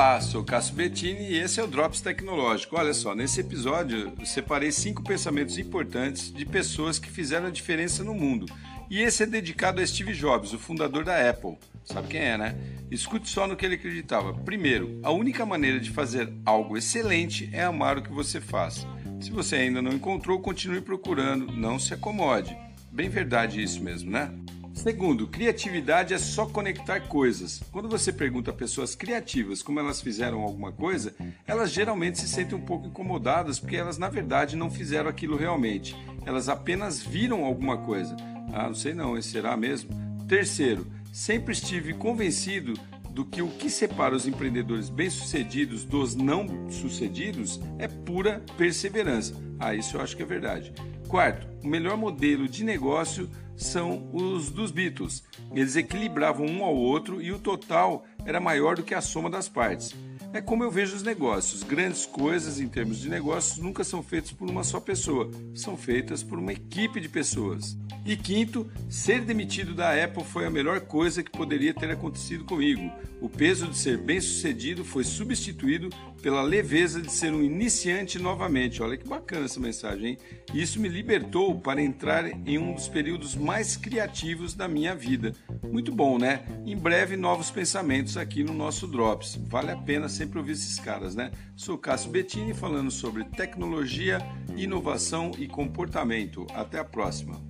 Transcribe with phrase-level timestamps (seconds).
[0.00, 2.74] Olá, sou Cássio Bettini e esse é o Drops Tecnológico.
[2.74, 8.14] Olha só, nesse episódio separei cinco pensamentos importantes de pessoas que fizeram a diferença no
[8.14, 8.46] mundo.
[8.88, 11.58] E esse é dedicado a Steve Jobs, o fundador da Apple.
[11.84, 12.56] Sabe quem é, né?
[12.90, 14.32] Escute só no que ele acreditava.
[14.32, 18.86] Primeiro, a única maneira de fazer algo excelente é amar o que você faz.
[19.20, 22.56] Se você ainda não encontrou, continue procurando, não se acomode.
[22.90, 24.32] Bem verdade isso mesmo, né?
[24.82, 27.62] Segundo, criatividade é só conectar coisas.
[27.70, 31.14] Quando você pergunta a pessoas criativas como elas fizeram alguma coisa,
[31.46, 35.94] elas geralmente se sentem um pouco incomodadas porque elas na verdade não fizeram aquilo realmente.
[36.24, 38.16] Elas apenas viram alguma coisa.
[38.54, 39.90] Ah, não sei não, será mesmo?
[40.26, 42.72] Terceiro, sempre estive convencido
[43.10, 49.34] do que o que separa os empreendedores bem-sucedidos dos não-sucedidos é pura perseverança.
[49.58, 50.72] Ah, isso eu acho que é verdade.
[51.06, 55.22] Quarto, o melhor modelo de negócio são os dos Beatles.
[55.54, 59.48] Eles equilibravam um ao outro e o total era maior do que a soma das
[59.48, 59.94] partes.
[60.32, 61.64] É como eu vejo os negócios.
[61.64, 66.22] Grandes coisas em termos de negócios nunca são feitas por uma só pessoa, são feitas
[66.22, 67.76] por uma equipe de pessoas.
[68.06, 72.90] E quinto, ser demitido da Apple foi a melhor coisa que poderia ter acontecido comigo.
[73.20, 75.90] O peso de ser bem-sucedido foi substituído
[76.22, 78.82] pela leveza de ser um iniciante novamente.
[78.82, 80.18] Olha que bacana essa mensagem, hein?
[80.54, 85.34] Isso me libertou para entrar em um dos períodos mais criativos da minha vida.
[85.70, 86.44] Muito bom, né?
[86.64, 89.38] Em breve, novos pensamentos aqui no nosso Drops.
[89.48, 91.30] Vale a pena sempre ouvir esses caras, né?
[91.56, 94.18] Sou Cássio Bettini falando sobre tecnologia,
[94.56, 96.46] inovação e comportamento.
[96.54, 97.40] Até a próxima.